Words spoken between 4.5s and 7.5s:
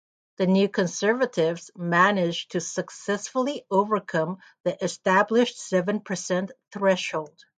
the established seven percent threshold.